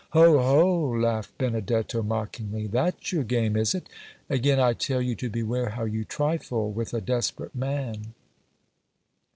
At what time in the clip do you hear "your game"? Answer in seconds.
3.11-3.55